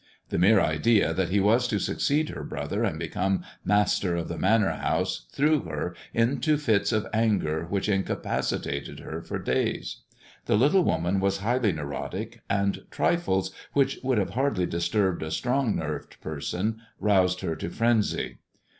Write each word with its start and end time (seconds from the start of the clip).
The 0.29 0.39
mere 0.39 0.59
idea 0.59 1.13
that 1.13 1.29
he 1.29 1.39
was 1.39 1.67
to 1.67 1.77
succeed 1.77 2.29
her 2.29 2.43
brother, 2.43 2.83
and 2.83 2.97
become 2.97 3.43
master 3.63 4.15
of 4.15 4.29
the 4.29 4.37
Manor 4.39 4.71
House, 4.71 5.27
threw 5.31 5.59
her 5.65 5.95
into 6.11 6.57
fits 6.57 6.91
of 6.91 7.05
anger 7.13 7.65
which 7.69 7.87
incapaci 7.87 8.63
tated 8.65 9.01
her 9.01 9.21
for 9.21 9.37
days. 9.37 9.97
The 10.47 10.57
little 10.57 10.83
woman 10.83 11.19
was 11.19 11.37
highly 11.45 11.71
neurotic, 11.71 12.41
and 12.49 12.81
trifles, 12.89 13.51
which 13.73 13.99
would 14.01 14.17
have 14.17 14.31
hardly 14.31 14.65
disturbed 14.65 15.21
a 15.21 15.29
strong 15.29 15.75
nerved 15.75 16.19
person, 16.19 16.81
roused 16.99 17.41
her 17.41 17.55
to 17.57 17.69
frenzy. 17.69 18.39